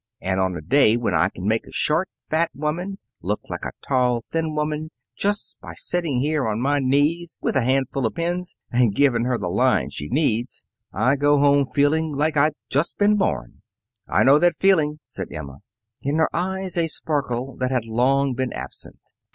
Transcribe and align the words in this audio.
And 0.19 0.39
on 0.39 0.55
a 0.55 0.61
day 0.61 0.97
when 0.97 1.13
I 1.13 1.29
can 1.29 1.47
make 1.47 1.67
a 1.67 1.71
short, 1.71 2.09
fat 2.27 2.49
woman 2.55 2.97
look 3.21 3.41
like 3.49 3.65
a 3.65 3.73
tall, 3.87 4.19
thin 4.19 4.55
woman, 4.55 4.89
just 5.15 5.57
by 5.61 5.75
sitting 5.77 6.21
here 6.21 6.47
on 6.47 6.59
my 6.59 6.79
knees 6.79 7.37
with 7.39 7.55
a 7.55 7.61
handful 7.61 8.07
of 8.07 8.15
pins, 8.15 8.55
and 8.71 8.95
giving 8.95 9.25
her 9.25 9.37
the 9.37 9.47
line 9.47 9.91
she 9.91 10.07
needs, 10.09 10.65
I 10.91 11.17
go 11.17 11.37
home 11.37 11.67
feeling 11.67 12.15
like 12.15 12.35
I'd 12.35 12.55
just 12.67 12.97
been 12.97 13.15
born." 13.15 13.61
"I 14.07 14.23
know 14.23 14.39
that 14.39 14.57
feeling," 14.59 14.97
said 15.03 15.27
Emma, 15.31 15.59
in 16.01 16.15
her 16.15 16.35
eyes 16.35 16.77
a 16.77 16.87
sparkle 16.87 17.55
that 17.57 17.69
had 17.69 17.85
long 17.85 18.33
been 18.33 18.53
absent. 18.53 19.01